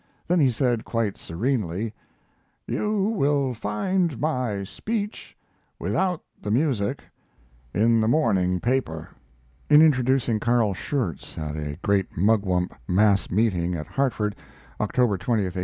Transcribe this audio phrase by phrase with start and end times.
[0.27, 1.93] Then he said, quite serenely:
[2.65, 5.37] "You will find my speech,
[5.77, 7.03] without the music,
[7.71, 9.09] in the morning paper."
[9.69, 14.35] In introducing Carl Schurz at a great mugwump mass meeting at Hartford,
[14.79, 15.59] October 20, 1884.